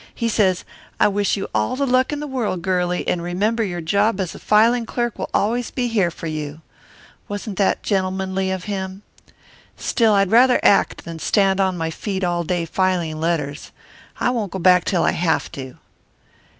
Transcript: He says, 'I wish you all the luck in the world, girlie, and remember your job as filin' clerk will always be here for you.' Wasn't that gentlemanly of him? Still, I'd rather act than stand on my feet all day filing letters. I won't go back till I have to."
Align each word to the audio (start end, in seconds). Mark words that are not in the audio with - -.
He 0.15 0.29
says, 0.29 0.65
'I 0.99 1.09
wish 1.09 1.37
you 1.37 1.47
all 1.53 1.75
the 1.75 1.85
luck 1.85 2.11
in 2.11 2.21
the 2.21 2.25
world, 2.25 2.63
girlie, 2.63 3.07
and 3.07 3.21
remember 3.21 3.63
your 3.63 3.81
job 3.81 4.19
as 4.19 4.31
filin' 4.31 4.87
clerk 4.87 5.19
will 5.19 5.29
always 5.31 5.69
be 5.69 5.89
here 5.89 6.09
for 6.09 6.25
you.' 6.25 6.61
Wasn't 7.27 7.59
that 7.59 7.83
gentlemanly 7.83 8.49
of 8.49 8.63
him? 8.63 9.03
Still, 9.77 10.13
I'd 10.13 10.31
rather 10.31 10.59
act 10.63 11.05
than 11.05 11.19
stand 11.19 11.59
on 11.59 11.77
my 11.77 11.91
feet 11.91 12.23
all 12.23 12.43
day 12.43 12.65
filing 12.65 13.19
letters. 13.19 13.71
I 14.19 14.31
won't 14.31 14.51
go 14.51 14.57
back 14.57 14.85
till 14.85 15.03
I 15.03 15.11
have 15.11 15.51
to." 15.51 15.77